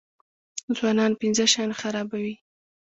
ځوانان 0.77 1.11
پنځه 1.21 1.45
شیان 1.51 1.71
خرابوي. 1.79 2.35